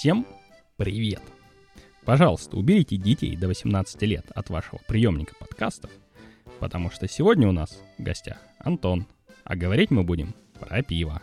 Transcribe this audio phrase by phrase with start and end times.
[0.00, 0.26] Всем
[0.78, 1.20] привет!
[2.06, 5.90] Пожалуйста, уберите детей до 18 лет от вашего приемника подкастов,
[6.58, 9.06] потому что сегодня у нас в гостях Антон,
[9.44, 11.20] а говорить мы будем про пиво.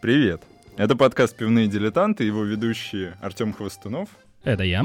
[0.00, 0.42] Привет!
[0.78, 4.08] Это подкаст «Пивные дилетанты», его ведущие Артем Хвостунов.
[4.42, 4.84] Это я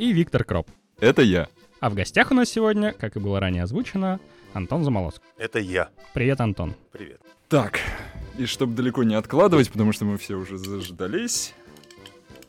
[0.00, 0.66] и Виктор Кроп.
[0.98, 1.48] Это я.
[1.78, 4.18] А в гостях у нас сегодня, как и было ранее озвучено,
[4.54, 5.20] Антон Замолоск.
[5.36, 5.90] Это я.
[6.14, 6.74] Привет, Антон.
[6.90, 7.20] Привет.
[7.50, 7.80] Так,
[8.38, 11.52] и чтобы далеко не откладывать, потому что мы все уже заждались,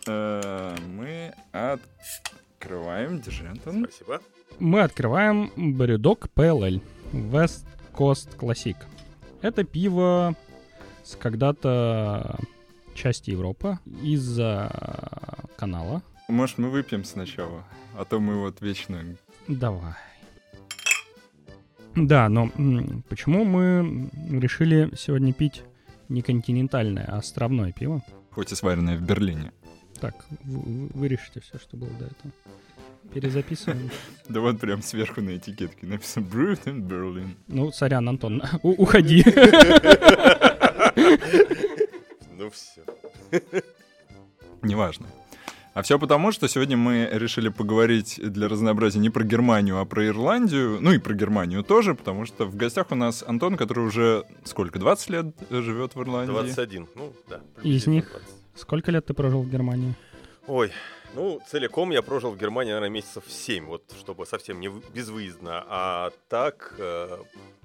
[0.08, 3.86] э, мы открываем, держи, Антон.
[3.90, 4.22] Спасибо.
[4.59, 6.81] Мы открываем Брюдок PLL
[7.12, 8.78] West Coast Classic.
[9.42, 10.36] Это пиво
[11.04, 12.40] с когда-то
[12.95, 14.72] части Европы из-за
[15.58, 16.02] канала.
[16.31, 19.03] Может, мы выпьем сначала, а то мы вот вечно...
[19.49, 19.95] Давай.
[21.94, 22.50] Да, но
[23.09, 25.64] почему мы решили сегодня пить
[26.08, 28.02] не континентальное, а островное пиво?
[28.31, 29.52] Хоть и сваренное в Берлине.
[30.00, 32.31] Так, вы, вы- вырежьте все, что было до этого.
[33.13, 33.89] Перезаписываем.
[34.30, 37.36] Да вот прям сверху на этикетке написано Brewed in Berlin.
[37.47, 39.25] Ну, сорян, Антон, уходи.
[42.38, 42.84] Ну все.
[44.61, 45.08] Неважно.
[45.73, 50.05] А все потому, что сегодня мы решили поговорить для разнообразия не про Германию, а про
[50.05, 50.80] Ирландию.
[50.81, 54.80] Ну и про Германию тоже, потому что в гостях у нас Антон, который уже сколько,
[54.80, 56.33] 20 лет живет в Ирландии?
[56.33, 56.88] 21.
[56.95, 57.39] Ну, да.
[57.63, 58.09] Из них?
[58.11, 58.28] 20.
[58.55, 59.95] Сколько лет ты прожил в Германии?
[60.47, 60.73] Ой,
[61.16, 65.63] ну, целиком я прожил в Германии, наверное, месяцев 7, вот, чтобы совсем не вы- безвыездно.
[65.67, 67.17] А так э,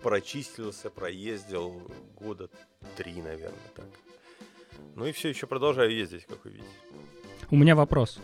[0.02, 1.82] прочистился, проездил
[2.20, 2.48] года
[2.96, 3.86] три, наверное, так.
[4.94, 6.70] Ну и все еще продолжаю ездить, как вы видите.
[7.50, 8.18] У меня вопрос.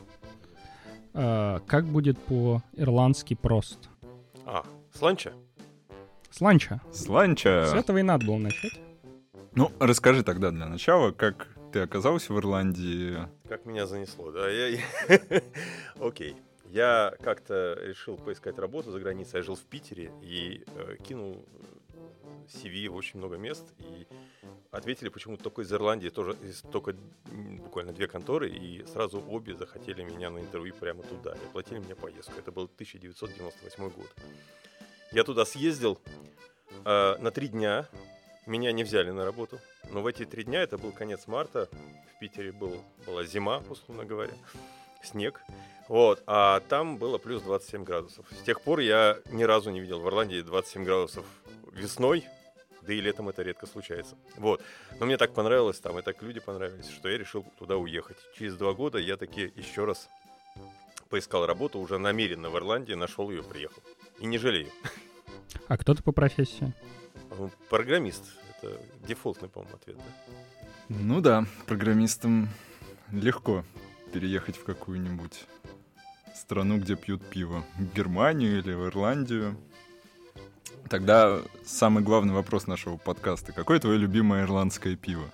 [1.14, 3.88] А, Как будет по-ирландски прост?
[4.44, 5.32] А, сланча?
[6.30, 6.80] Сланча.
[6.90, 7.70] С Сланча.
[7.74, 8.80] этого и надо было начать.
[9.54, 13.18] Ну, расскажи тогда для начала, как ты оказался в Ирландии.
[13.48, 14.48] Как меня занесло, да?
[14.48, 14.78] Я...
[16.00, 16.36] Окей.
[16.70, 19.38] Я как-то решил поискать работу за границей.
[19.38, 21.61] Я жил в Питере и э, кинул э,
[22.46, 23.64] CV очень много мест.
[23.78, 24.06] И
[24.70, 26.94] ответили почему-то только из Ирландии, тоже из только
[27.30, 28.50] буквально две конторы.
[28.50, 31.32] И сразу обе захотели меня на интервью прямо туда.
[31.34, 32.34] И оплатили мне поездку.
[32.38, 34.10] Это был 1998 год.
[35.12, 35.98] Я туда съездил
[36.84, 37.88] э, на три дня.
[38.46, 39.60] Меня не взяли на работу.
[39.90, 41.68] Но в эти три дня, это был конец марта,
[42.14, 44.32] в Питере был, была зима, условно говоря,
[45.02, 45.40] снег.
[45.88, 48.26] Вот, а там было плюс 27 градусов.
[48.30, 51.26] С тех пор я ни разу не видел в Ирландии 27 градусов
[51.72, 52.24] весной,
[52.82, 54.16] да и летом это редко случается.
[54.36, 54.62] Вот.
[54.98, 58.18] Но мне так понравилось там, и так люди понравились, что я решил туда уехать.
[58.36, 60.08] Через два года я таки еще раз
[61.08, 63.82] поискал работу, уже намеренно в Ирландии, нашел ее, приехал.
[64.18, 64.68] И не жалею.
[65.68, 66.72] А кто ты по профессии?
[67.68, 68.24] Программист.
[68.56, 70.04] Это дефолтный, по-моему, ответ, да?
[70.88, 72.48] Ну да, программистам
[73.10, 73.64] легко
[74.12, 75.46] переехать в какую-нибудь
[76.34, 77.64] страну, где пьют пиво.
[77.76, 79.56] В Германию или в Ирландию.
[80.88, 83.52] Тогда самый главный вопрос нашего подкаста.
[83.52, 85.24] Какое твое любимое ирландское пиво?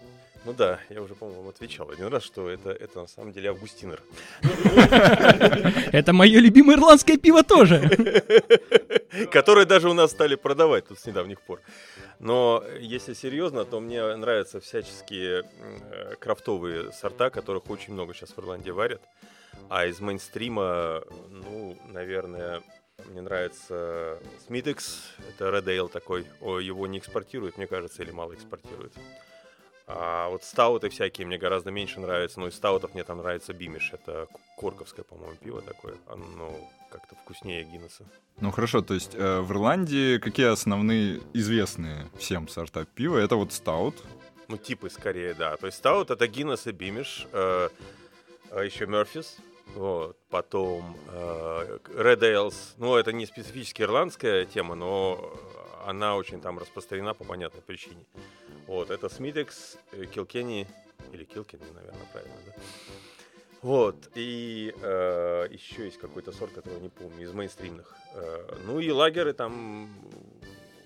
[0.45, 3.51] Ну да, я уже, по-моему, вам отвечал один раз, что это, это на самом деле
[3.51, 4.03] Августинер.
[5.93, 7.91] Это мое любимое ирландское пиво тоже.
[9.31, 11.61] Которые даже у нас стали продавать тут с недавних пор.
[12.19, 18.39] Но если серьезно, то мне нравятся всяческие э, крафтовые сорта, которых очень много сейчас в
[18.39, 19.03] Ирландии варят.
[19.69, 22.63] А из мейнстрима, ну, наверное,
[23.07, 24.99] мне нравится Smithix,
[25.29, 26.27] это Red Ale такой.
[26.41, 28.93] О, его не экспортируют, мне кажется, или мало экспортируют.
[29.87, 32.41] А вот стауты всякие мне гораздо меньше нравятся.
[32.41, 33.91] Ну, из стаутов мне там нравится Бимиш.
[33.95, 34.29] Это
[34.59, 35.95] корковское, по-моему, пиво такое.
[36.07, 36.55] Оно
[36.91, 38.05] как-то вкуснее Гиннесса.
[38.41, 43.19] Ну хорошо, то есть э, в Ирландии какие основные известные всем сорта пива?
[43.19, 43.95] Это вот стаут.
[44.49, 45.57] Ну, типы скорее, да.
[45.57, 47.27] То есть стаут это Гиннес и Бимиш.
[47.33, 47.71] э,
[48.63, 49.39] еще Мерфис.
[49.75, 50.17] Вот.
[50.29, 52.75] Потом э, Red Ales.
[52.79, 55.33] Ну, это не специфически ирландская тема, но
[55.87, 58.05] она очень там распространена по понятной причине.
[58.67, 58.91] Вот.
[58.91, 59.77] Это Смитекс,
[60.15, 60.67] Килкенни.
[61.13, 62.53] Или Килкенни, наверное, правильно, да?
[63.61, 67.93] Вот, и э, еще есть какой-то сорт, которого не помню, из мейнстримных.
[68.15, 69.91] Э, ну и лагеры там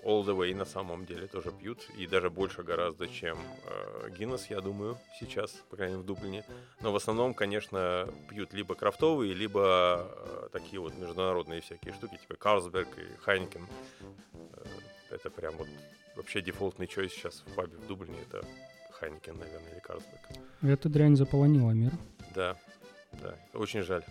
[0.03, 4.49] all the way на самом деле тоже пьют, и даже больше гораздо, чем э, Гиннес,
[4.49, 6.45] я думаю, сейчас, по крайней мере, в Дублине.
[6.81, 12.35] Но в основном, конечно, пьют либо крафтовые, либо э, такие вот международные всякие штуки, типа
[12.35, 13.67] Карлсберг и Хайнекен.
[14.33, 14.65] Э,
[15.11, 15.67] это прям вот
[16.15, 18.45] вообще дефолтный чой сейчас в пабе в Дублине, это
[18.91, 20.21] Хайнекен, наверное, или Карлсберг.
[20.61, 21.91] Эта дрянь заполонила мир.
[22.35, 22.57] Да,
[23.13, 24.03] да, очень жаль.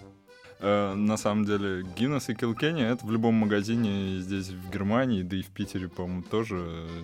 [0.62, 5.36] Э, на самом деле, Гиннес и Килкенни это в любом магазине здесь, в Германии, да
[5.36, 6.54] и в Питере, по-моему, тоже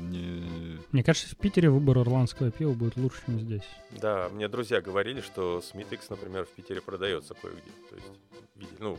[0.01, 0.79] не...
[0.93, 3.69] Мне кажется, в Питере выбор ирландского пива будет лучше, чем здесь.
[4.01, 7.73] Да, мне друзья говорили, что Смитекс, например, в Питере продается кое-где.
[7.91, 8.97] То есть, ну,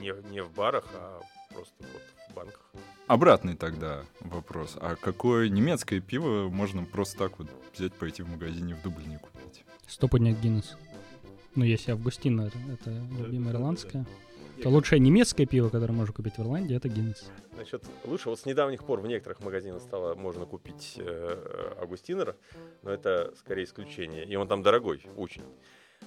[0.00, 1.20] не, не в барах, а
[1.54, 2.72] просто вот в банках.
[3.06, 4.76] Обратный тогда вопрос.
[4.80, 9.64] А какое немецкое пиво можно просто так вот взять, пойти в магазине в Дублине купить?
[9.86, 10.76] Стопудняк Гиннес.
[11.54, 14.06] Ну, если Августина это любимое ирландское,
[14.62, 17.30] то лучшее немецкое пиво, которое можно купить в Ирландии, это Гиннес.
[17.54, 22.36] Значит, лучше вот с недавних пор в некоторых магазинах стало можно купить э, Августинера,
[22.82, 24.24] но это скорее исключение.
[24.24, 25.42] И он там дорогой, очень.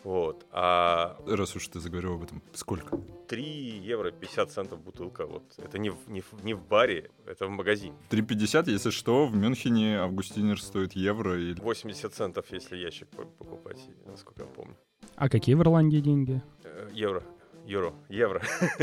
[0.06, 0.46] Вот.
[0.52, 1.18] А...
[1.26, 3.00] Раз уж ты заговорил об этом, сколько?
[3.28, 5.26] 3 евро 50 центов бутылка.
[5.26, 5.44] Вот.
[5.58, 7.96] Это не в, не, в, не в баре, это в магазине.
[8.12, 11.40] 3,50, если что, в Мюнхене августинер стоит евро.
[11.40, 11.60] Или...
[11.60, 14.78] 80 центов, если ящик покупать, насколько я помню.
[15.16, 16.44] А какие в Ирландии деньги?
[16.64, 17.24] Э, евро.
[17.66, 17.96] Евро.
[18.08, 18.44] Евро.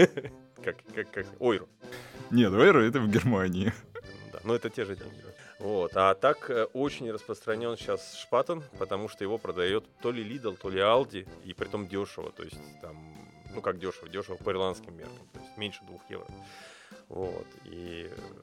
[0.64, 1.68] как, как, как, ойро.
[2.32, 3.72] Нет, ойро это в Германии.
[4.32, 5.22] Да, но это те же деньги.
[5.62, 5.92] Вот.
[5.94, 10.68] А так э, очень распространен сейчас шпатон, потому что его продает то ли Lidl, то
[10.68, 12.32] ли Aldi, и при том дешево.
[12.32, 12.96] То есть там,
[13.54, 16.26] ну как дешево, дешево по ирландским меркам, то есть меньше двух евро.
[17.08, 17.46] Вот.
[17.66, 18.42] И э,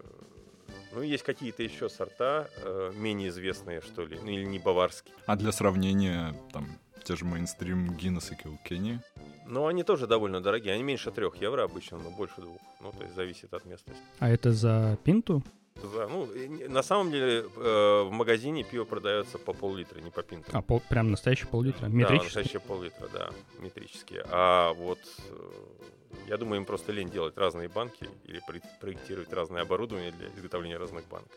[0.94, 5.14] ну, есть какие-то еще сорта, э, менее известные, что ли, ну, или не баварские.
[5.26, 6.68] А для сравнения, там,
[7.04, 9.02] те же мейнстрим Гиннес и Килкенни?
[9.46, 10.74] Ну, они тоже довольно дорогие.
[10.74, 12.62] Они меньше трех евро обычно, но больше двух.
[12.80, 14.02] Ну, то есть зависит от местности.
[14.20, 15.44] А это за пинту?
[15.82, 16.28] Да, ну,
[16.68, 20.50] на самом деле э, в магазине пиво продается по пол-литра, не по пинту.
[20.54, 21.88] А, пол, прям настоящий пол-литра?
[21.88, 23.30] Да, настоящий пол-литра, да,
[23.60, 24.24] метрические.
[24.30, 25.00] А вот
[25.30, 25.50] э,
[26.28, 28.42] я думаю, им просто лень делать разные банки или
[28.80, 31.32] проектировать разное оборудование для изготовления разных банок.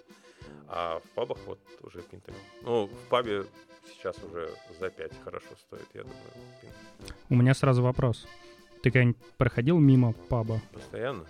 [0.68, 2.36] А в пабах вот уже пинтами.
[2.62, 3.44] Ну, в пабе
[3.88, 4.50] сейчас уже
[4.80, 6.20] за 5 хорошо стоит, я думаю,
[6.60, 7.14] пинт.
[7.28, 8.26] У меня сразу вопрос.
[8.82, 10.60] Ты когда-нибудь проходил мимо паба?
[10.72, 11.26] Постоянно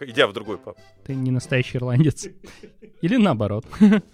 [0.00, 0.78] идя в другой паб.
[1.04, 2.26] Ты не настоящий ирландец.
[3.02, 3.64] Или наоборот.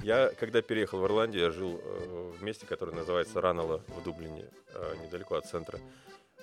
[0.03, 4.47] Я, когда переехал в Ирландию, я жил э, в месте, которое называется Раннелла в Дублине,
[4.75, 5.79] э, недалеко от центра.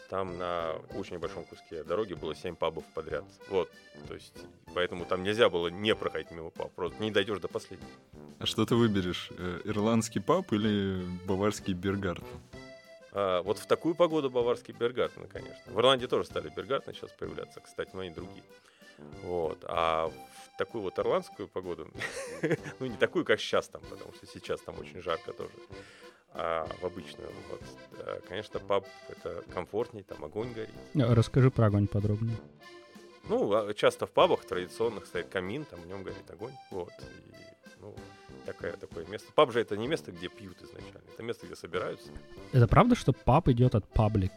[0.10, 3.24] Там на очень большом куске дороги было 7 пабов подряд.
[3.50, 3.72] Вот,
[4.08, 4.34] то есть,
[4.76, 7.90] поэтому там нельзя было не проходить мимо паб, просто не дойдешь до последнего.
[8.38, 12.28] А что ты выберешь, э, ирландский паб или баварский бергартен?
[13.12, 15.74] А, вот в такую погоду баварский бергартен, конечно.
[15.74, 18.44] В Ирландии тоже стали бергартены сейчас появляться, кстати, но они другие.
[19.24, 19.64] Вот.
[19.68, 21.92] А в такую вот ирландскую погоду,
[22.80, 25.52] ну не такую, как сейчас там, потому что сейчас там очень жарко тоже,
[26.34, 27.62] а в обычную, вот,
[27.98, 30.70] да, конечно, паб это комфортней, там огонь горит.
[30.94, 32.38] Расскажи про огонь подробнее.
[33.28, 37.80] Ну, а часто в пабах традиционных стоит камин, там в нем горит огонь, вот, и,
[37.80, 37.96] ну,
[38.46, 39.32] такое, такое место.
[39.34, 42.12] Паб же это не место, где пьют изначально, это место, где собираются.
[42.54, 44.32] Это правда, что паб идет от паблик?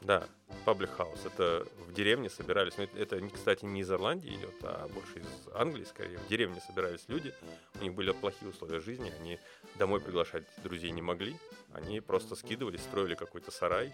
[0.00, 0.28] Да,
[0.64, 1.26] Public House.
[1.26, 2.74] Это в деревне собирались.
[2.76, 6.18] Ну, это, кстати, не из Ирландии идет, а больше из Англии, скорее.
[6.18, 7.32] В деревне собирались люди.
[7.80, 9.12] У них были плохие условия жизни.
[9.20, 9.38] Они
[9.76, 11.36] домой приглашать друзей не могли.
[11.72, 13.92] Они просто скидывались, строили какой-то сарай.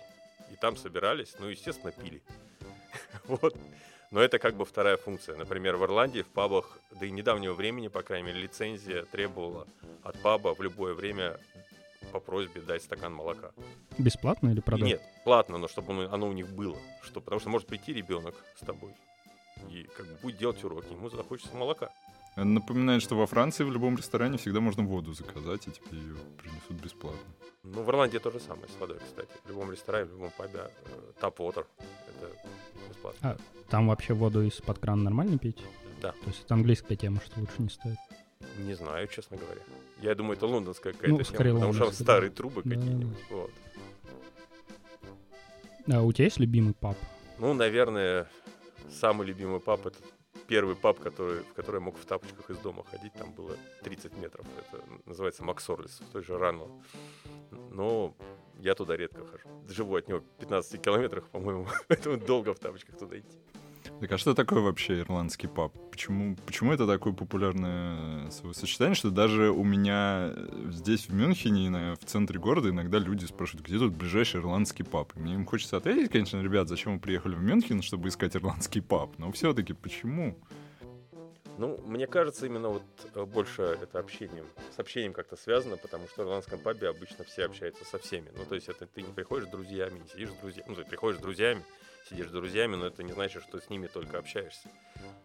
[0.50, 1.34] И там собирались.
[1.38, 2.22] Ну, естественно, пили.
[3.24, 3.56] Вот.
[4.10, 5.36] Но это как бы вторая функция.
[5.36, 9.66] Например, в Ирландии в пабах до недавнего времени, по крайней мере, лицензия требовала
[10.02, 11.40] от паба в любое время
[12.10, 13.52] по просьбе дать стакан молока.
[13.98, 14.88] Бесплатно или продать?
[14.88, 16.76] Нет, платно, но чтобы оно у них было.
[17.02, 18.94] Что, потому что может прийти ребенок с тобой
[19.70, 21.90] и как бы будет делать уроки, ему захочется молока.
[22.36, 26.82] Напоминает, что во Франции в любом ресторане всегда можно воду заказать, и тебе ее принесут
[26.82, 27.20] бесплатно.
[27.62, 29.28] Ну, в Ирландии то же самое с водой, кстати.
[29.44, 31.66] В любом ресторане, в любом пабе э, tap water.
[32.08, 32.48] Это
[32.88, 33.30] бесплатно.
[33.30, 33.36] А
[33.70, 35.62] там вообще воду из-под крана нормально пить?
[36.00, 36.12] Да.
[36.12, 37.98] То есть это английская тема, что лучше не стоит?
[38.58, 39.60] Не знаю, честно говоря.
[40.00, 42.74] Я думаю, это лондонская какая-то ну, тема, потому что старые трубы да.
[42.74, 43.18] какие-нибудь.
[43.30, 43.50] Вот.
[45.90, 46.96] А у тебя есть любимый паб?
[47.38, 48.28] Ну, наверное,
[48.90, 49.98] самый любимый паб это
[50.46, 53.12] первый паб, который, в который я мог в тапочках из дома ходить.
[53.14, 54.44] Там было 30 метров.
[54.58, 56.68] Это называется Максорлис, в той же Рано.
[57.70, 58.14] Но
[58.58, 59.48] я туда редко хожу.
[59.68, 63.38] Живу от него 15 километрах, по-моему, поэтому долго в тапочках туда идти.
[64.02, 65.72] Так а что такое вообще ирландский паб?
[65.92, 70.34] Почему, почему это такое популярное сочетание, что даже у меня
[70.72, 75.12] здесь, в Мюнхене, в центре города, иногда люди спрашивают, где тут ближайший ирландский паб?
[75.14, 78.80] И мне им хочется ответить, конечно, ребят, зачем вы приехали в Мюнхен, чтобы искать ирландский
[78.80, 79.16] паб?
[79.18, 80.36] Но все-таки почему?
[81.58, 82.82] Ну, мне кажется, именно вот
[83.14, 87.44] э, больше это общением, с общением как-то связано, потому что в ирландском пабе обычно все
[87.44, 88.32] общаются со всеми.
[88.36, 90.84] Ну, то есть это ты не приходишь с друзьями, не сидишь с друзьями, ну, ты
[90.84, 91.62] приходишь с друзьями,
[92.08, 94.68] сидишь с друзьями, но это не значит, что с ними только общаешься.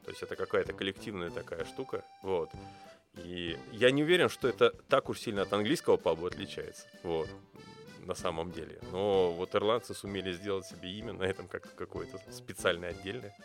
[0.04, 2.50] То есть это какая-то коллективная такая штука, вот.
[3.16, 7.30] И я не уверен, что это так уж сильно от английского паба отличается, вот.
[8.08, 8.80] на самом деле.
[8.92, 13.36] Но вот ирландцы сумели сделать себе имя на этом как какое-то специальное отдельное.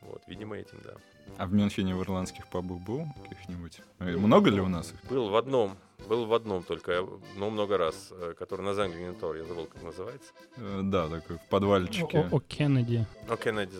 [0.00, 0.94] Вот, видимо, этим, да.
[1.38, 3.80] А в Мюнхене в ирландских пабах был каких-нибудь?
[4.00, 5.04] Много ли у нас их?
[5.08, 7.06] Был в одном, был в одном только,
[7.36, 10.32] но много раз, э, который на Занглингтон Тор, я забыл, как называется.
[10.56, 12.28] Э, Да, такой в подвальчике.
[12.30, 13.06] О, о Кеннеди.
[13.28, 13.76] Но Кеннеди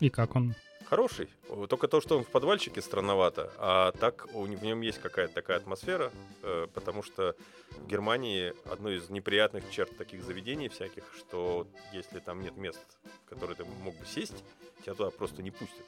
[0.00, 0.54] И как он?
[0.92, 1.30] хороший.
[1.70, 6.12] Только то, что он в подвальчике странновато, а так в нем есть какая-то такая атмосфера,
[6.42, 7.34] э, потому что
[7.70, 12.78] в Германии одно из неприятных черт таких заведений всяких, что если там нет мест,
[13.24, 14.44] в которые ты мог бы сесть,
[14.82, 15.86] тебя туда просто не пустят.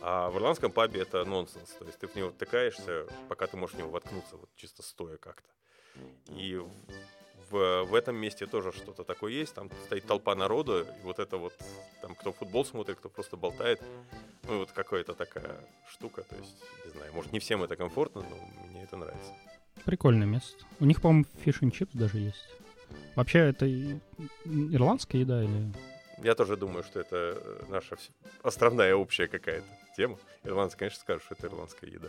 [0.00, 1.70] А в ирландском пабе это нонсенс.
[1.70, 5.16] То есть ты в него втыкаешься, пока ты можешь в него воткнуться, вот чисто стоя
[5.16, 5.48] как-то.
[6.28, 6.60] И
[7.50, 9.54] в, в этом месте тоже что-то такое есть.
[9.54, 11.54] Там стоит толпа народу, и вот это вот,
[12.02, 13.80] там кто футбол смотрит, кто просто болтает.
[14.44, 15.56] Ну, вот какая-то такая
[15.88, 16.22] штука.
[16.24, 19.32] То есть, не знаю, может, не всем это комфортно, но мне это нравится.
[19.84, 20.64] Прикольное место.
[20.80, 22.48] У них, по-моему, фиш чипс даже есть.
[23.14, 23.66] Вообще, это
[24.44, 25.72] ирландская еда или...
[26.22, 27.96] Я тоже думаю, что это э, наша
[28.42, 30.18] островная общая какая-то тема.
[30.44, 32.08] Ирландцы, конечно, скажут, что это ирландская еда.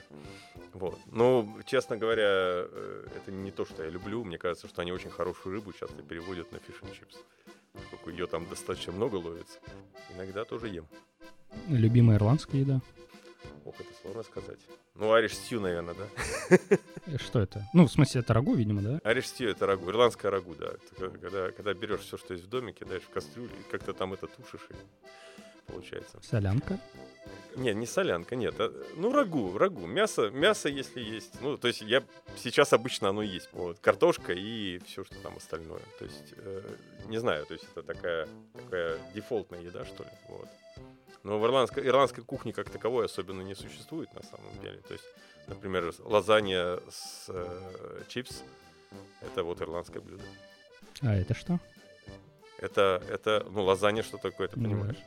[0.74, 0.98] Вот.
[1.08, 4.24] Но, честно говоря, э, это не то, что я люблю.
[4.24, 7.18] Мне кажется, что они очень хорошую рыбу часто переводят на фиш чипс.
[7.74, 9.60] Поскольку ее там достаточно много ловится.
[10.16, 10.88] Иногда тоже ем.
[11.68, 12.82] Любимая ирландская еда?
[13.80, 14.60] Это сложно сказать.
[14.96, 17.18] Ну, ариш стью, наверное, да?
[17.18, 17.68] Что это?
[17.74, 19.00] Ну, в смысле, это рагу, видимо, да?
[19.04, 20.74] Ариш стью это рагу, ирландское рагу, да.
[20.98, 24.28] Когда, когда берешь все, что есть в доме, кидаешь в кастрюлю, и как-то там это
[24.28, 26.20] тушишь, и получается.
[26.22, 26.80] Солянка.
[27.56, 28.54] Нет, не солянка, нет.
[28.60, 29.88] а, ну, рагу, рагу.
[29.88, 31.42] Мясо, мясо, если есть.
[31.42, 32.04] Ну, то есть я
[32.38, 33.50] сейчас обычно оно есть.
[33.52, 35.82] Вот, картошка и все, что там остальное.
[35.98, 36.62] То есть, э,
[37.08, 40.10] не знаю, то есть это такая, такая дефолтная еда, что ли.
[40.30, 40.48] Вот.
[41.28, 44.78] Но в ирландской, ирландской кухне как таковой особенно не существует на самом деле.
[44.88, 45.04] То есть,
[45.48, 48.44] например, лазанья с э, чипс
[49.22, 50.24] это вот ирландское блюдо.
[51.02, 51.60] А это что?
[52.60, 54.76] Это, это, ну, лазанья что такое, ты Ну да.
[54.76, 54.98] понимаешь.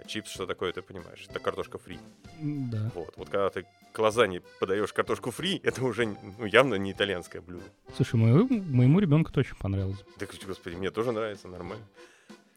[0.00, 1.24] А чипс что такое, ты понимаешь.
[1.30, 2.00] Это картошка фри.
[2.40, 2.90] Да.
[2.96, 7.40] Вот, вот когда ты к лазанье подаешь картошку фри, это уже ну, явно не итальянское
[7.40, 7.62] блюдо.
[7.94, 10.04] Слушай, моему, моему ребенку это очень понравилось.
[10.18, 11.86] Так, господи, мне тоже нравится, нормально.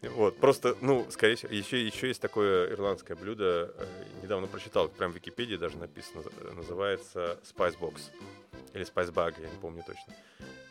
[0.02, 3.86] Вот, просто, ну, скорее всего, еще, еще есть такое ирландское блюдо, э,
[4.24, 8.10] недавно прочитал, прям в Википедии даже написано, э, называется Spice Box.
[8.74, 10.14] Или Spice Bag, я не помню точно.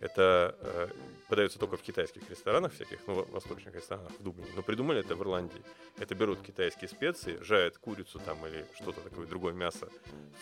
[0.00, 0.88] Это э,
[1.28, 4.48] подается только в китайских ресторанах всяких, ну, во- восточных ресторанах в Дублине.
[4.56, 5.62] Но придумали это в Ирландии.
[5.98, 9.88] Это берут китайские специи, жарят курицу там или что-то такое, другое мясо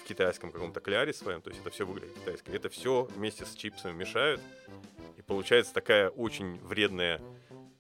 [0.03, 2.55] в китайском каком-то кляре своем, то есть это все выглядит китайское.
[2.55, 4.41] Это все вместе с чипсами мешают,
[5.17, 7.21] и получается такая очень вредная,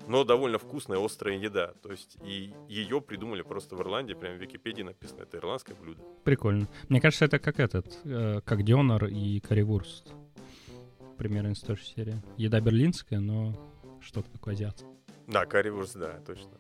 [0.08, 1.74] но довольно вкусная, острая еда.
[1.82, 6.02] То есть и ее придумали просто в Ирландии, прямо в Википедии написано, это ирландское блюдо.
[6.24, 6.66] Прикольно.
[6.88, 10.12] Мне кажется, это как этот, э, как Дионор и Карривурст.
[11.18, 12.22] Примерно из той же серии.
[12.36, 13.54] Еда берлинская, но
[14.00, 14.90] что-то такое азиатское.
[15.26, 16.50] Да, карривурс, да, точно.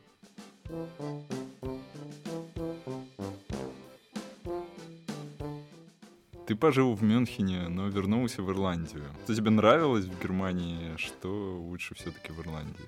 [6.46, 9.04] Ты пожил в Мюнхене, но вернулся в Ирландию.
[9.24, 12.84] Что тебе нравилось в Германии, что лучше все-таки в Ирландии?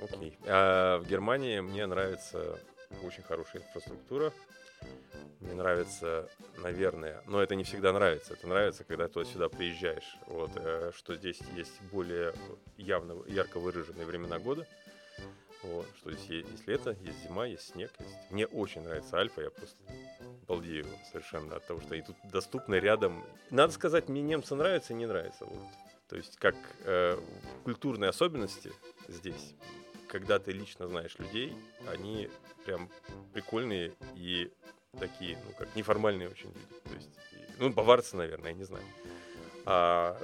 [0.00, 0.36] Окей.
[0.46, 2.58] А в Германии мне нравится
[3.02, 4.32] очень хорошая инфраструктура.
[5.40, 6.28] Мне нравится,
[6.58, 8.34] наверное, но это не всегда нравится.
[8.34, 10.16] Это нравится, когда ты сюда приезжаешь.
[10.26, 12.34] Вот, э, что здесь есть более
[12.76, 14.66] явно, ярко выраженные времена года.
[15.62, 17.90] Вот, что здесь есть, есть лето, есть зима, есть снег.
[17.98, 18.30] Есть...
[18.30, 19.76] Мне очень нравится Альпа, я просто
[20.46, 23.22] балдею совершенно от того, что они тут доступны рядом.
[23.50, 25.44] Надо сказать, мне немцы нравятся и не нравятся.
[25.44, 25.58] Вот.
[26.08, 27.18] То есть как э,
[27.64, 28.72] культурные особенности
[29.08, 29.54] здесь,
[30.10, 32.28] когда ты лично знаешь людей, они
[32.64, 32.90] прям
[33.32, 34.50] прикольные и
[34.98, 36.66] такие, ну как неформальные очень люди.
[36.84, 37.10] То есть,
[37.58, 38.84] ну баварцы, наверное, я не знаю.
[39.66, 40.20] А,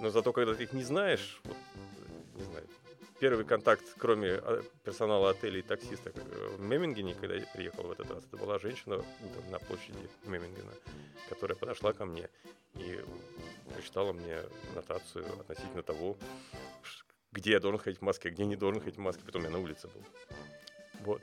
[0.00, 1.56] но зато когда ты их не знаешь, вот,
[2.34, 2.66] не знаю,
[3.20, 7.92] первый контакт, кроме э, персонала отеля и таксиста э, в Мемингене, когда я приехал в
[7.92, 10.72] этот раз, это была женщина утром на площади Мемингена,
[11.28, 12.30] которая подошла ко мне
[12.74, 13.00] и
[13.74, 14.40] прочитала мне
[14.74, 16.16] нотацию относительно того,
[17.34, 19.22] где я должен ходить в маске, а где не должен ходить в маске.
[19.24, 20.02] Потом я на улице был.
[21.00, 21.22] Вот.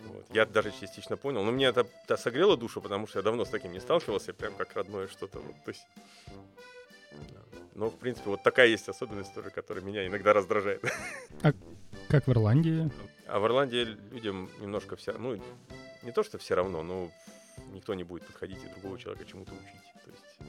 [0.00, 0.26] Вот.
[0.30, 1.44] Я даже частично понял.
[1.44, 4.54] Но мне это, это согрело душу, потому что я давно с таким не сталкивался, прям
[4.56, 5.38] как родное что-то.
[5.38, 5.86] Вот, то есть...
[7.74, 10.84] Но, в принципе, вот такая есть особенность тоже, которая меня иногда раздражает.
[12.08, 12.90] Как в Ирландии.
[13.26, 15.12] А в Ирландии людям немножко все...
[15.12, 15.40] Ну,
[16.02, 17.10] не то, что все равно, но
[17.72, 19.91] никто не будет подходить и другого человека чему-то учить.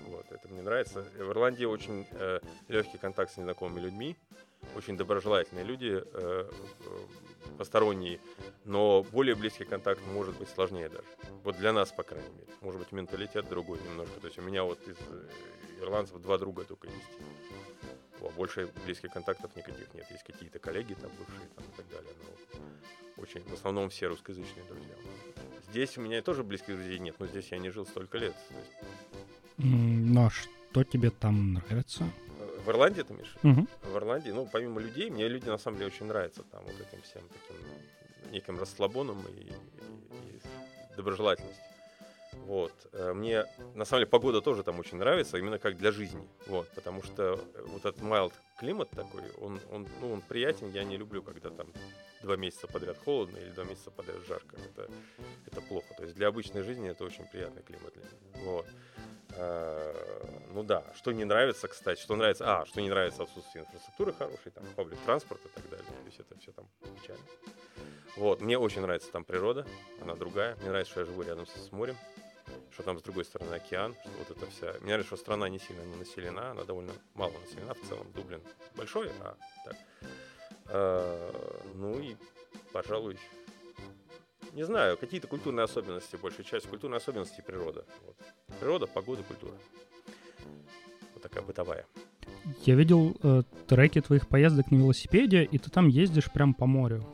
[0.07, 1.05] Вот, это мне нравится.
[1.17, 4.17] В Ирландии очень э, легкий контакт с незнакомыми людьми,
[4.75, 6.49] очень доброжелательные люди, э, э,
[7.57, 8.19] посторонние,
[8.65, 11.05] но более близкий контакт может быть сложнее даже.
[11.43, 12.47] Вот для нас, по крайней мере.
[12.61, 14.19] Может быть, менталитет другой немножко.
[14.19, 15.29] То есть у меня вот из э,
[15.81, 17.09] ирландцев два друга только есть.
[18.21, 20.05] а больше близких контактов никаких нет.
[20.09, 24.65] Есть какие-то коллеги там бывшие там, и так далее, но очень, в основном все русскоязычные
[24.65, 24.95] друзья.
[25.69, 28.35] Здесь у меня тоже близких друзей нет, но здесь я не жил столько лет.
[30.13, 32.07] Ну а что тебе там нравится?
[32.63, 33.35] В Ирландии ты, Миша?
[33.41, 33.67] Угу.
[33.93, 37.01] В Ирландии, ну, помимо людей, мне люди на самом деле очень нравятся там вот этим
[37.01, 41.63] всем таким неким расслабоном и, и, и доброжелательностью.
[42.45, 42.73] Вот.
[42.91, 46.27] Э, мне, на самом деле, погода тоже там очень нравится, именно как для жизни.
[46.45, 46.69] Вот.
[46.75, 47.39] Потому что
[47.69, 50.69] вот этот mild климат такой, он, он, ну, он приятен.
[50.69, 51.67] Я не люблю, когда там
[52.21, 54.57] два месяца подряд холодно или два месяца подряд жарко.
[54.57, 54.91] Это,
[55.47, 55.91] это плохо.
[55.97, 58.51] То есть для обычной жизни это очень приятный климат для меня.
[58.51, 58.67] Вот.
[59.37, 64.13] А, ну да, что не нравится, кстати, что нравится, а, что не нравится отсутствие инфраструктуры
[64.13, 66.67] хорошей, там, паблик транспорт и так далее, то есть это все там
[67.01, 67.23] печально.
[68.15, 69.65] Вот, мне очень нравится там природа,
[70.01, 71.97] она другая, мне нравится, что я живу рядом с морем,
[72.71, 74.73] что там с другой стороны океан, что вот это вся...
[74.81, 78.11] Мне нравится, что страна не сильно населена, она довольно мало населена в целом.
[78.13, 78.41] Дублин
[78.75, 79.35] большой, а
[79.65, 79.75] так.
[80.67, 82.15] А, ну и,
[82.71, 83.17] пожалуй,
[84.53, 87.85] не знаю, какие-то культурные особенности, большая часть культурной особенности природа.
[88.01, 88.15] Вот.
[88.63, 89.51] Природа, погода, культура.
[91.13, 91.85] Вот такая бытовая.
[92.61, 97.05] Я видел э, треки твоих поездок на велосипеде, и ты там ездишь прям по морю.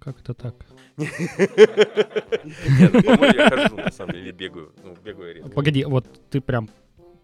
[0.00, 0.54] Как это так?
[0.98, 1.08] Нет,
[3.06, 4.74] по морю я хожу, на самом деле, бегаю.
[4.84, 5.50] Ну, бегаю редко.
[5.50, 6.68] Погоди, вот ты прям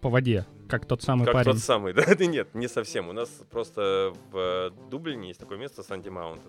[0.01, 1.51] по воде, как тот самый как парень.
[1.51, 2.05] тот самый, да?
[2.17, 3.07] Да нет, не совсем.
[3.07, 6.41] У нас просто в Дублине есть такое место, Санди Маунт.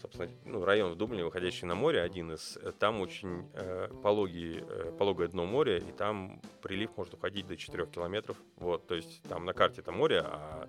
[0.00, 2.58] Собственно, ну, район в Дублине, выходящий на море, один из.
[2.78, 7.86] Там очень э, пологий, э, пологое дно моря, и там прилив может уходить до 4
[7.86, 8.36] километров.
[8.56, 10.68] Вот, то есть там на карте это море, а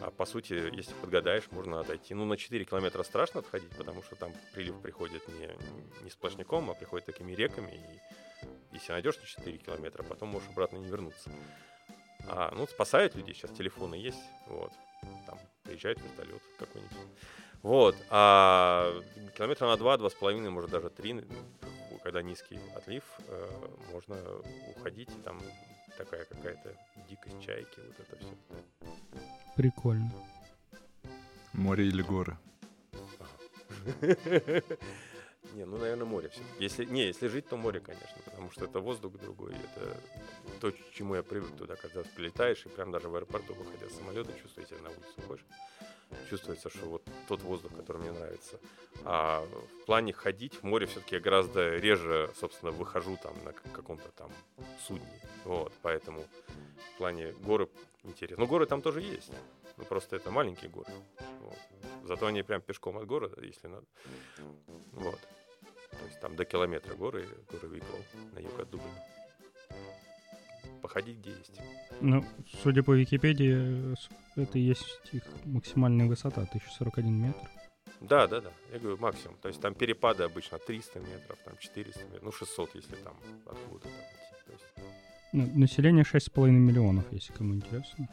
[0.00, 2.14] а по сути, если подгадаешь, можно отойти.
[2.14, 5.48] Ну, на 4 километра страшно отходить, потому что там прилив приходит не,
[6.04, 7.72] не сплошняком, а приходит такими реками.
[7.72, 11.30] И если найдешь на 4 километра, потом можешь обратно не вернуться.
[12.28, 14.72] А, ну, спасают людей, сейчас телефоны есть, вот.
[15.26, 16.96] Там приезжает вертолет какой-нибудь.
[17.66, 18.94] Вот, а
[19.36, 21.20] километра на два, два с половиной, может даже три,
[22.04, 23.48] когда низкий отлив, э,
[23.92, 24.16] можно
[24.70, 25.42] уходить, там
[25.98, 26.76] такая какая-то
[27.08, 28.36] дикость чайки, вот это все.
[29.56, 30.12] Прикольно.
[31.54, 32.38] Море или горы?
[35.54, 36.42] Не, ну, наверное, море все.
[36.60, 40.00] Если, не, если жить, то море, конечно, потому что это воздух другой, это
[40.60, 43.96] то, к чему я привык туда, когда прилетаешь, и прям даже в аэропорту, выходя с
[43.96, 45.46] самолета, чувствуете на улице выходишь,
[46.28, 48.58] чувствуется, что вот тот воздух, который мне нравится.
[49.04, 49.44] А
[49.80, 54.30] в плане ходить в море все-таки я гораздо реже, собственно, выхожу там на каком-то там
[54.86, 56.24] судне, вот, поэтому
[56.94, 57.68] в плане горы
[58.04, 58.44] интересно.
[58.44, 59.32] Но горы там тоже есть.
[59.76, 60.90] Ну, просто это маленькие горы.
[61.40, 61.58] Вот.
[62.04, 63.86] Зато они прям пешком от города, если надо.
[64.92, 65.20] Вот.
[65.90, 69.04] То есть там до километра горы, горы Виклоу на юг от Дублина.
[70.82, 71.60] Походить где есть.
[72.00, 72.24] Ну,
[72.62, 73.94] судя по Википедии,
[74.40, 77.48] это и есть их максимальная высота, 1041 метр.
[78.00, 78.50] Да, да, да.
[78.72, 79.36] Я говорю максимум.
[79.40, 83.88] То есть там перепады обычно 300 метров, там 400 метров, ну 600, если там откуда-то
[83.88, 84.64] там есть
[85.32, 88.08] Ну, население 6,5 миллионов, если кому интересно.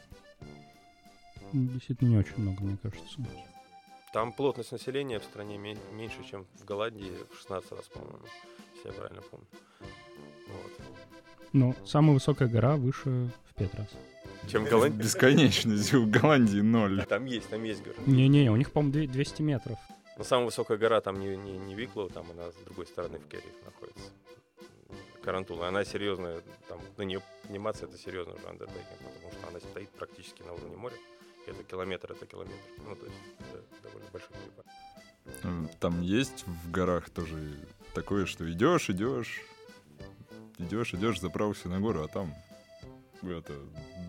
[1.52, 3.20] Действительно не очень много, мне кажется.
[4.14, 8.20] Там плотность населения в стране ме- меньше, чем в Голландии в 16 раз, по-моему,
[8.76, 9.48] если я правильно помню.
[10.48, 10.72] Вот.
[11.54, 13.88] Но самая высокая гора выше в 5 раз.
[14.52, 14.98] Чем в Голландии?
[14.98, 15.94] Бесконечность.
[15.94, 17.06] В Голландии ноль.
[17.06, 17.96] Там есть, там есть гора.
[18.06, 19.78] Не-не, у них, по-моему, две- 200 метров.
[20.18, 23.28] Но самая высокая гора там не, не, не Виклоу, там она с другой стороны в
[23.28, 24.10] Керри находится.
[25.24, 25.70] Carrauntoohil.
[25.70, 30.42] Она серьезная, там на нее подниматься это серьезно уже undertaking, потому что она стоит практически
[30.44, 30.96] на уровне моря.
[31.48, 32.56] Это километр, это километр.
[32.88, 34.30] Ну, то есть это довольно большой.
[35.44, 37.36] Э, Там есть в горах тоже
[37.94, 39.42] такое, что идешь, идешь,
[40.64, 42.34] идешь, идешь, забрался на гору, а там
[43.22, 43.54] это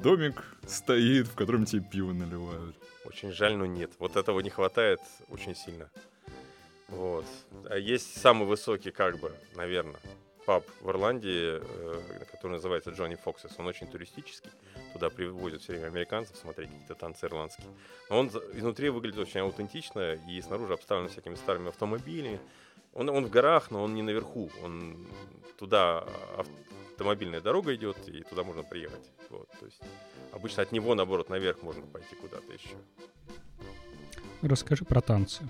[0.02, 2.76] домик стоит, в котором тебе пиво наливают.
[3.04, 3.92] Очень жаль, но нет.
[3.98, 5.90] Вот этого не хватает очень сильно.
[6.88, 7.26] Вот.
[7.68, 10.00] А есть самый высокий, как бы, наверное,
[10.46, 13.52] паб в Ирландии, э, который называется Джонни Фоксес.
[13.58, 14.50] Он очень туристический.
[14.92, 17.68] Туда привозят все время американцев смотреть какие-то танцы ирландские.
[18.10, 22.40] Но он изнутри выглядит очень аутентично и снаружи обставлен всякими старыми автомобилями.
[22.94, 24.50] Он, он в горах, но он не наверху.
[24.62, 25.06] Он
[25.58, 26.06] туда
[26.90, 29.10] автомобильная дорога идет, и туда можно приехать.
[29.30, 29.80] Вот, то есть
[30.32, 32.76] обычно от него, наоборот, наверх можно пойти куда-то еще.
[34.42, 35.48] Расскажи про танцы.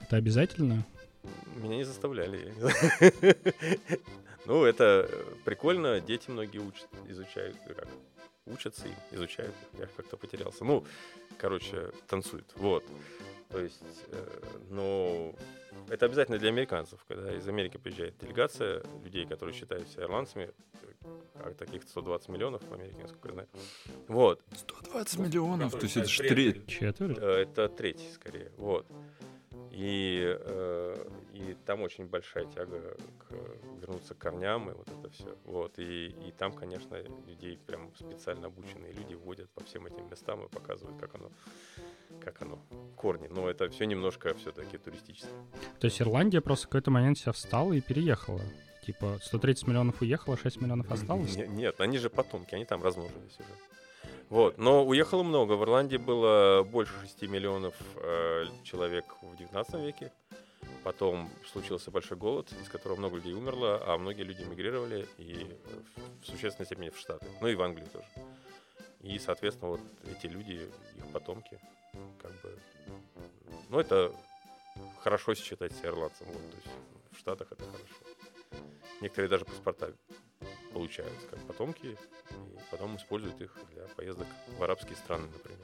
[0.00, 0.84] Это обязательно?
[1.56, 2.52] Меня не заставляли.
[4.44, 5.08] Ну, это
[5.44, 6.00] прикольно.
[6.00, 7.86] Дети многие учат, изучают, как,
[8.46, 9.54] учатся и изучают.
[9.78, 10.64] Я как-то потерялся.
[10.64, 10.84] Ну,
[11.38, 12.50] короче, танцуют.
[12.56, 12.84] Вот.
[13.48, 15.34] То есть, э, но
[15.88, 20.50] это обязательно для американцев, когда из Америки приезжает делегация людей, которые считают себя ирландцами,
[21.34, 23.48] а таких 120 миллионов в Америке, насколько я знаю.
[24.08, 24.40] Вот.
[24.54, 26.66] 120 миллионов, то есть это же треть.
[26.66, 27.18] Четверть.
[27.18, 28.52] Э, Это третий, скорее.
[28.56, 28.86] Вот.
[29.74, 33.34] И, э, и там очень большая тяга к
[33.80, 35.34] вернуться к корням и вот это все.
[35.44, 35.78] Вот.
[35.78, 40.48] И, и там, конечно, людей прям специально обученные люди водят по всем этим местам и
[40.50, 41.30] показывают, как оно,
[42.20, 42.58] как оно,
[42.96, 43.28] корни.
[43.28, 45.32] Но это все немножко все-таки туристическое.
[45.80, 48.42] То есть Ирландия просто в какой-то момент себя встала и переехала.
[48.84, 51.34] Типа 130 миллионов уехало, 6 миллионов осталось.
[51.36, 53.48] Не- Нет, они же потомки, они там размножились уже.
[54.32, 55.52] Вот, но уехало много.
[55.52, 60.10] В Ирландии было больше 6 миллионов э, человек в 19 веке.
[60.84, 65.56] Потом случился большой голод, из которого много людей умерло, а многие люди мигрировали и э,
[66.22, 68.06] в существенной степени в Штаты, ну и в Англию тоже.
[69.02, 70.66] И, соответственно, вот эти люди,
[70.96, 71.60] их потомки,
[72.22, 72.58] как бы,
[73.68, 74.14] ну это
[75.00, 76.76] хорошо считать себя ирландцем, вот, то есть
[77.10, 78.62] в Штатах это хорошо.
[79.02, 79.92] Некоторые даже паспорта
[80.72, 81.96] получают как потомки, и
[82.70, 83.54] потом используют их
[84.02, 84.26] поездок
[84.58, 85.60] в арабские страны, например,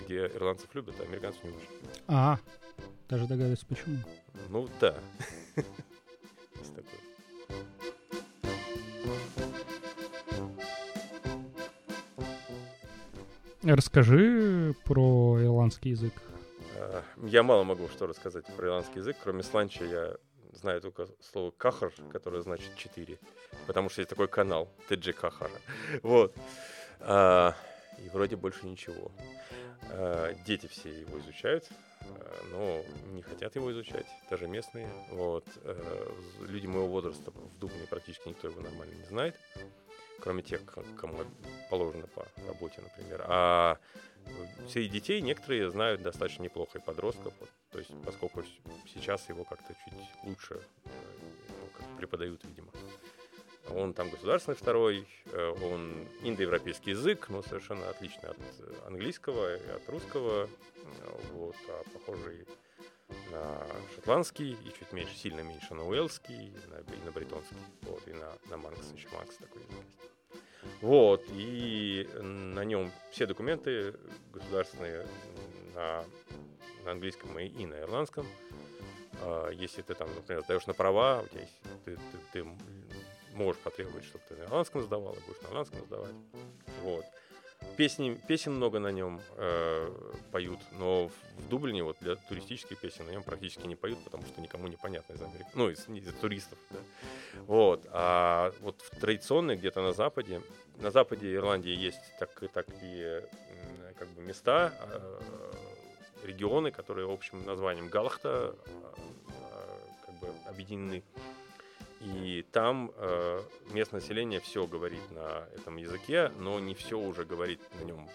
[0.00, 1.68] где ирландцев любят, а американцев не очень.
[2.08, 2.38] А,
[3.06, 3.98] даже догадываюсь, почему.
[4.48, 4.98] Ну да.
[6.58, 7.00] Есть такое.
[13.62, 16.14] Расскажи про ирландский язык.
[16.78, 20.16] А, Я мало могу что рассказать про ирландский язык, кроме сланча я
[20.56, 23.18] знаю только слово кахар, которое значит четыре,
[23.66, 25.50] потому что есть такой канал TG Кахара.
[26.02, 26.34] Вот.
[27.08, 27.54] А,
[27.98, 29.12] И вроде больше ничего.
[29.90, 31.68] А, Дети все его изучают,
[32.02, 34.88] а, но не хотят его изучать, даже местные.
[35.10, 35.46] Вот.
[36.40, 39.36] Люди моего возраста в Дубне практически никто его нормально не знает,
[40.20, 40.60] кроме тех,
[40.96, 41.18] кому
[41.70, 43.24] положено по работе, например.
[43.28, 43.78] А
[44.68, 48.42] среди детей некоторые знают достаточно неплохо и подростков, вот, то есть поскольку
[48.92, 52.72] сейчас его как-то чуть лучше ну, преподают, видимо.
[53.74, 59.68] Он там государственный второй, э, он индоевропейский язык, но совершенно отличный от э, английского и
[59.70, 62.46] от русского, э, вот, а похожий
[63.30, 68.06] на шотландский и чуть меньше, сильно меньше на уэльский, и на, и на бретонский, вот,
[68.06, 69.98] и на, на манкс, еще манкс такой есть.
[70.80, 73.94] Вот, и на нем все документы
[74.32, 75.06] государственные
[75.74, 76.04] на,
[76.84, 78.26] на английском и, и на ирландском.
[79.22, 82.00] А, Если ты там, например, сдаешь на права, у тебя есть, ты, ты-
[82.32, 82.44] ты
[83.36, 86.14] можешь потребовать, чтобы ты на ирландском сдавал, и будешь на ирландском сдавать.
[86.82, 87.04] Вот.
[87.76, 89.90] Песни, песен много на нем э,
[90.30, 94.40] поют, но в, Дублине вот для туристических песен на нем практически не поют, потому что
[94.40, 96.78] никому не понятно из Америки, ну, из, из туристов, да.
[97.46, 97.86] Вот.
[97.92, 100.42] А вот в традиционной где-то на Западе,
[100.78, 103.28] на Западе Ирландии есть так, такие
[103.98, 105.20] как бы места, э,
[106.24, 108.70] регионы, которые общим названием Галахта э,
[109.28, 111.02] э, как бы объединены.
[112.14, 117.60] И там э, местное население все говорит на этом языке, но не все уже говорит
[117.80, 118.08] на нем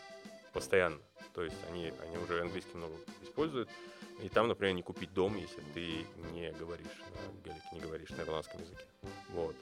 [0.54, 1.00] постоянно.
[1.34, 3.70] То есть они, они уже английский много используют.
[4.22, 8.22] И там, например, не купить дом, если ты не говоришь на галике, не говоришь на
[8.22, 8.86] ирландском языке.
[9.30, 9.56] Вот.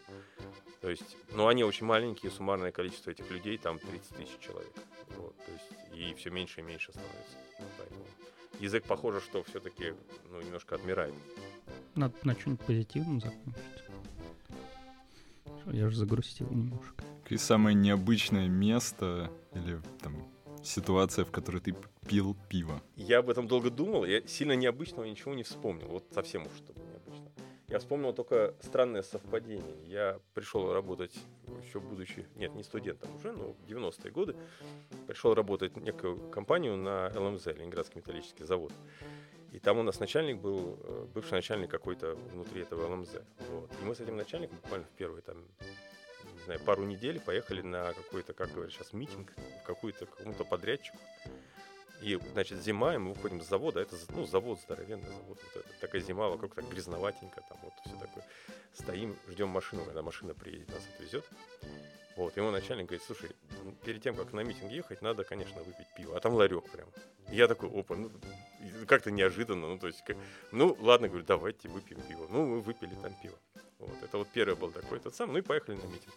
[0.81, 4.73] То есть, ну, они очень маленькие, суммарное количество этих людей там 30 тысяч человек.
[5.17, 7.37] Вот, то есть, и все меньше и меньше становится.
[7.77, 8.05] Поэтому
[8.59, 9.93] язык, похоже, что все-таки
[10.29, 11.13] ну, немножко отмирает.
[11.95, 13.63] Надо на что-нибудь позитивном закончить.
[15.61, 17.03] Что, Я же загрустил немножко.
[17.29, 20.15] И самое необычное место или там
[20.63, 21.75] ситуация, в которой ты
[22.07, 22.81] пил пиво.
[22.95, 25.87] Я об этом долго думал, я сильно необычного ничего не вспомнил.
[25.87, 27.31] Вот совсем уж что-то необычно.
[27.67, 29.75] Я вспомнил только странное совпадение.
[29.85, 31.15] Я пришел работать,
[31.63, 34.35] еще будучи, нет, не студентом уже, но в 90-е годы,
[35.07, 38.73] пришел работать в некую компанию на ЛМЗ, Ленинградский металлический завод.
[39.51, 43.15] И там у нас начальник был, э, бывший начальник какой-то внутри этого ЛМЗ.
[43.49, 43.71] Вот.
[43.81, 45.37] И мы с этим начальником буквально в первые там,
[46.23, 50.97] не знаю, пару недель поехали на какой-то, как говорят сейчас, митинг, в какую-то, какому-то подрядчику.
[52.01, 55.65] И, значит, зима, и мы выходим с завода, это, ну, завод, здоровенный завод, вот это,
[55.81, 58.23] такая зима, вокруг так грязноватенько, там вот все такое.
[58.73, 61.25] Стоим, ждем машину, когда машина приедет, нас отвезет.
[62.15, 63.31] Вот, ему начальник говорит, слушай,
[63.63, 66.15] ну, перед тем, как на митинг ехать, надо, конечно, выпить пиво.
[66.15, 66.89] А там ларек прям.
[67.31, 68.11] Я такой, опа, ну,
[68.87, 70.17] как-то неожиданно, ну, то есть, как-
[70.51, 72.27] ну, ладно, говорю, давайте выпьем пиво.
[72.29, 73.37] Ну, мы выпили там пиво.
[73.79, 76.13] Вот, это вот первый был такой тот сам, ну и поехали на митинг.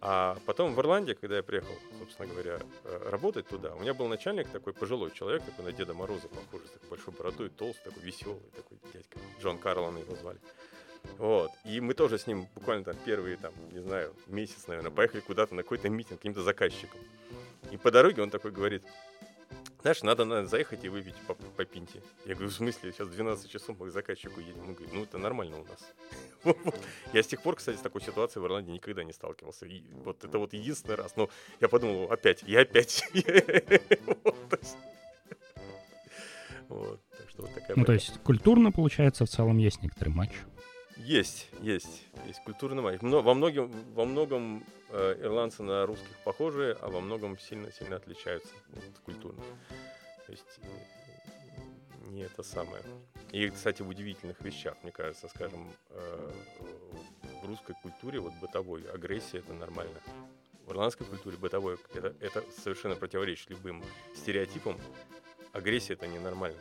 [0.00, 4.08] А потом в Ирландии, когда я приехал, собственно говоря, э, работать туда, у меня был
[4.08, 8.02] начальник такой пожилой человек, такой на Деда Мороза похожий, с такой большой бородой, толстый, такой
[8.02, 9.18] веселый, такой дядька.
[9.40, 10.40] Джон Карлон его звали.
[11.18, 11.50] Вот.
[11.64, 15.54] И мы тоже с ним буквально там первые, там, не знаю, месяц, наверное, поехали куда-то
[15.54, 17.00] на какой-то митинг, каким-то заказчикам.
[17.70, 18.82] И по дороге он такой говорит,
[19.82, 22.00] знаешь, надо, надо заехать и выпить по, по пинте.
[22.24, 24.60] Я говорю, в смысле, сейчас 12 часов мы к заказчику едем.
[24.60, 26.56] Он говорит, ну это нормально у нас.
[27.12, 29.66] Я с тех пор, кстати, с такой ситуацией в Ирландии никогда не сталкивался.
[29.66, 31.16] И вот это вот единственный раз.
[31.16, 31.28] Но
[31.60, 33.04] я подумал, опять, я опять.
[36.68, 40.30] Вот, так что вот такая ну, то есть культурно, получается, в целом есть некоторый матч.
[41.04, 42.98] Есть, есть, есть культурный.
[43.02, 48.52] Но во многом, во многом э, ирландцы на русских похожи, а во многом сильно-сильно отличаются
[48.68, 49.42] вот, культурно.
[50.26, 52.84] То есть э, не это самое.
[53.32, 56.32] И, кстати, в удивительных вещах, мне кажется, скажем, э,
[57.42, 60.00] в русской культуре вот бытовой агрессия это нормально.
[60.66, 63.82] В ирландской культуре бытовой это, это совершенно противоречит любым
[64.14, 64.78] стереотипам.
[65.52, 66.60] Агрессия это ненормально.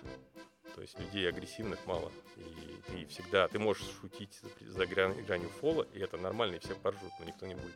[0.73, 2.11] То есть людей агрессивных мало.
[2.37, 7.11] И ты всегда, ты можешь шутить за гранью фола, и это нормально, и все поржут,
[7.19, 7.75] но никто не будет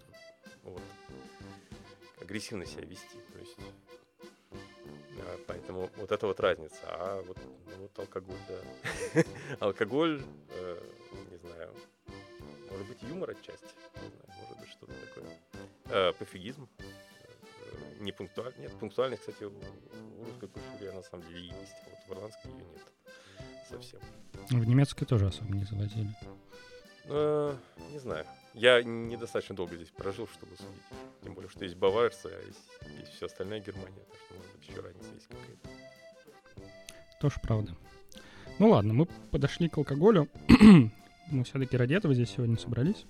[0.64, 0.82] вот,
[2.22, 3.18] агрессивно себя вести.
[3.32, 3.58] То есть,
[5.22, 6.80] а, поэтому вот это вот разница.
[6.84, 7.38] А вот,
[7.68, 9.24] ну, вот алкоголь, да.
[9.60, 10.82] алкоголь, э,
[11.32, 11.74] не знаю,
[12.70, 13.66] может быть юмор отчасти,
[14.02, 15.40] не знаю, может быть что-то такое.
[15.86, 16.84] Э, пофигизм, э,
[18.00, 18.60] не пунктуальность.
[18.60, 22.66] Нет, пунктуальность, кстати, в русской культуре на самом деле есть, а вот в ирландской ее
[22.66, 22.82] нет
[23.70, 24.00] совсем.
[24.50, 26.10] В немецкой тоже особо не завозили.
[27.06, 27.56] Э,
[27.92, 28.26] не знаю.
[28.54, 30.82] Я недостаточно долго здесь прожил, чтобы судить.
[31.24, 34.04] Тем более, что есть баварцы, а есть, есть все остальная Германия.
[34.10, 35.70] Так что, может быть, еще разница есть какая-то.
[37.20, 37.76] Тоже правда.
[38.60, 40.30] Ну ладно, мы подошли к алкоголю.
[41.32, 43.06] мы все-таки ради этого здесь сегодня собрались.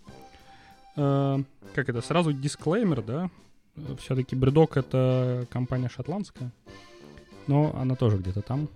[0.96, 1.38] Э,
[1.74, 3.30] как это, сразу дисклеймер, да?
[4.00, 6.52] Все-таки Бредок— это компания шотландская.
[7.48, 8.70] Но она тоже где-то там,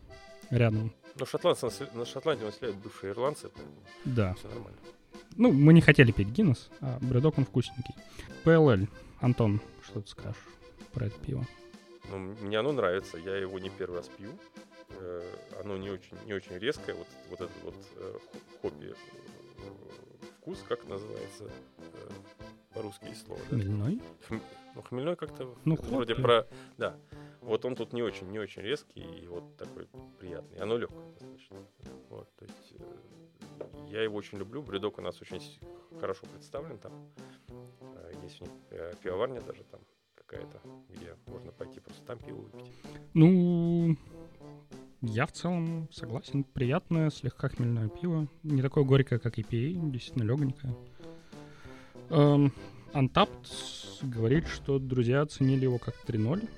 [0.51, 0.93] рядом.
[1.19, 3.51] Но шотландцы, на Шотландии населяют бывшие ирландцы,
[4.05, 4.33] да.
[4.35, 4.77] все нормально.
[5.35, 7.95] Ну, мы не хотели пить Гиннес, а бредок он вкусненький.
[8.43, 8.87] ПЛЛ.
[9.19, 10.37] Антон, что ты скажешь
[10.93, 11.45] про это пиво?
[12.09, 14.29] Ну, мне оно нравится, я его не первый раз пью.
[14.99, 15.21] Э,
[15.61, 18.17] оно не очень, не очень резкое, вот, вот этот вот э,
[18.61, 19.61] хобби э,
[20.39, 21.51] вкус, как называется
[22.73, 23.41] по-русски есть слово.
[23.49, 24.01] Хмельной?
[24.29, 24.39] Да?
[24.75, 26.47] Ну, хмельной как-то ну, вроде про...
[26.77, 26.95] Да.
[27.41, 29.87] Вот он тут не очень, не очень резкий и вот такой
[30.19, 30.59] приятный.
[30.59, 31.08] Оно легкое
[33.89, 34.61] я его очень люблю.
[34.61, 35.41] Бредок у нас очень
[35.99, 36.93] хорошо представлен там.
[37.81, 39.81] Э, есть у них э, пивоварня даже там
[40.15, 42.71] какая-то, где можно пойти просто там пиво выпить.
[43.13, 43.97] Ну,
[45.01, 46.43] я в целом согласен.
[46.43, 48.27] Приятное, слегка хмельное пиво.
[48.43, 50.75] Не такое горькое, как IPA, действительно легонькое.
[52.09, 52.53] Эм,
[52.93, 53.47] Untapped
[54.01, 56.49] говорит, что друзья оценили его как 3.0.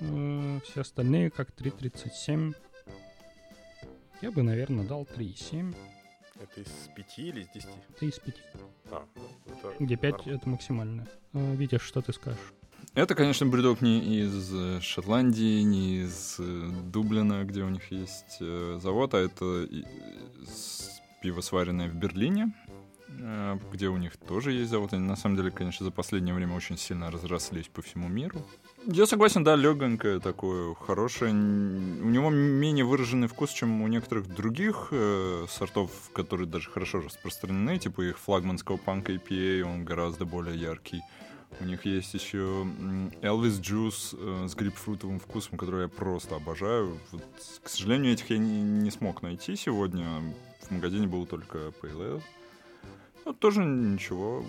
[0.00, 2.54] Э, все остальные как 3.37.
[4.22, 5.74] Я бы, наверное, дал 3.7.
[6.40, 7.68] Это из 5 или из 10?
[7.96, 8.34] Это из 5.
[8.90, 9.06] А,
[9.46, 10.36] это Где 5 нормально.
[10.36, 11.06] это максимально.
[11.32, 12.38] Э, Витя, что ты скажешь?
[12.94, 19.14] Это, конечно, бредок не из э, Шотландии, не из Дублина, где у них есть завод,
[19.14, 19.68] а это
[21.22, 22.52] пиво, сваренное в Берлине,
[23.72, 24.92] где у них тоже есть завод.
[24.92, 28.44] Они, на самом деле, конечно, за последнее время очень сильно разрослись по всему миру.
[28.86, 31.32] Я согласен, да, легонькое такое, хорошее.
[31.32, 37.78] У него менее выраженный вкус, чем у некоторых других э, сортов, которые даже хорошо распространены,
[37.78, 41.02] типа их флагманского панка IPA, он гораздо более яркий.
[41.60, 42.66] У них есть еще
[43.22, 47.00] Elvis Juice э, с грейпфрутовым вкусом, который я просто обожаю.
[47.12, 47.24] Вот,
[47.62, 50.34] к сожалению, этих я не, не смог найти сегодня.
[50.60, 52.22] В магазине был только Pale Ale.
[53.26, 54.44] Ну, тоже ничего.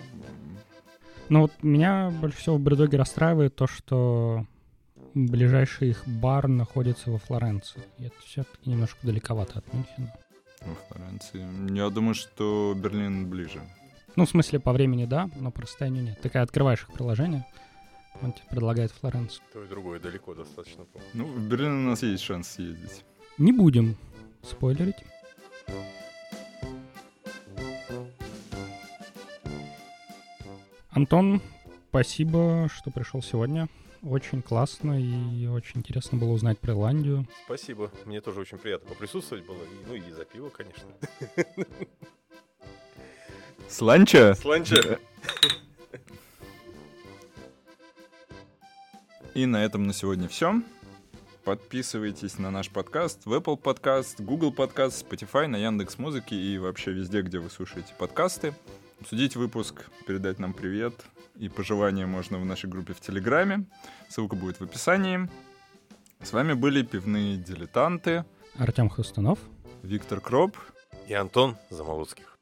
[1.29, 4.45] Ну вот меня больше всего в Бредоге расстраивает то, что
[5.15, 7.81] ближайший их бар находится во Флоренции.
[7.97, 10.13] И это все-таки немножко далековато от Мюнхена.
[10.61, 11.75] Во Флоренции.
[11.75, 13.61] Я думаю, что Берлин ближе.
[14.15, 16.19] Ну, в смысле, по времени да, но по расстоянию нет.
[16.21, 17.45] Когда открываешь их приложение,
[18.21, 19.41] он тебе предлагает Флоренцию.
[19.53, 20.85] То и другое далеко достаточно.
[21.15, 23.03] Ну, в Берлин у нас есть шанс съездить.
[23.39, 23.97] Не будем
[24.43, 25.03] спойлерить.
[30.97, 31.41] Антон,
[31.89, 33.69] спасибо, что пришел сегодня.
[34.01, 37.27] Очень классно и очень интересно было узнать про Ирландию.
[37.45, 37.91] Спасибо.
[38.05, 39.59] Мне тоже очень приятно поприсутствовать было.
[39.87, 40.87] Ну и за пиво, конечно.
[43.69, 44.33] Сланча?
[44.33, 44.97] Сланча.
[49.35, 50.63] И на этом на сегодня все.
[51.43, 56.91] Подписывайтесь на наш подкаст в Apple Podcast, Google Podcast, Spotify, на Яндекс Музыке и вообще
[56.91, 58.55] везде, где вы слушаете подкасты.
[58.99, 60.93] Обсудить выпуск, передать нам привет
[61.39, 63.65] и пожелания можно в нашей группе в Телеграме.
[64.09, 65.29] Ссылка будет в описании.
[66.21, 68.25] С вами были пивные дилетанты.
[68.57, 69.39] Артем Хустунов.
[69.83, 70.57] Виктор Кроп.
[71.07, 72.37] И Антон Замолуцких.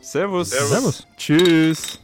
[0.00, 0.50] Сервус.
[0.50, 1.06] Сервус.
[1.18, 2.00] Чус.